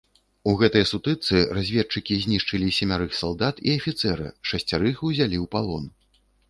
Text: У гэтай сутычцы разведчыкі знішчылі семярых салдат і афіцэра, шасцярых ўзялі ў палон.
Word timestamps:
У 0.51 0.53
гэтай 0.61 0.85
сутычцы 0.91 1.43
разведчыкі 1.59 2.17
знішчылі 2.25 2.73
семярых 2.81 3.11
салдат 3.21 3.63
і 3.67 3.79
афіцэра, 3.83 4.27
шасцярых 4.53 4.95
ўзялі 5.11 5.37
ў 5.43 5.45
палон. 5.57 5.85